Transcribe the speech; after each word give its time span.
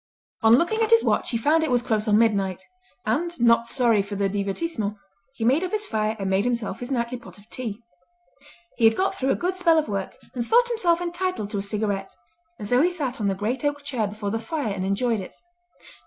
On 0.41 0.55
looking 0.55 0.79
at 0.81 0.89
his 0.89 1.03
watch 1.03 1.29
he 1.29 1.37
found 1.37 1.63
it 1.63 1.69
was 1.69 1.83
close 1.83 2.07
on 2.07 2.17
midnight; 2.17 2.63
and, 3.05 3.39
not 3.39 3.67
sorry 3.67 4.01
for 4.01 4.15
the 4.15 4.27
divertissement, 4.27 4.95
he 5.35 5.45
made 5.45 5.63
up 5.63 5.69
his 5.69 5.85
fire 5.85 6.15
and 6.17 6.27
made 6.27 6.43
himself 6.43 6.79
his 6.79 6.89
nightly 6.89 7.19
pot 7.19 7.37
of 7.37 7.47
tea. 7.51 7.83
He 8.77 8.85
had 8.85 8.97
got 8.97 9.13
through 9.13 9.29
a 9.29 9.35
good 9.35 9.57
spell 9.57 9.77
of 9.77 9.87
work, 9.87 10.17
and 10.33 10.43
thought 10.43 10.69
himself 10.69 11.01
entitled 11.01 11.51
to 11.51 11.59
a 11.59 11.61
cigarette; 11.61 12.15
and 12.57 12.67
so 12.67 12.81
he 12.81 12.89
sat 12.89 13.21
on 13.21 13.27
the 13.27 13.35
great 13.35 13.63
oak 13.63 13.83
chair 13.83 14.07
before 14.07 14.31
the 14.31 14.39
fire 14.39 14.73
and 14.73 14.83
enjoyed 14.85 15.19
it. 15.19 15.35